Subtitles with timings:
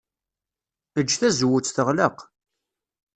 [0.99, 2.17] Ejj tazewwut teɣleq.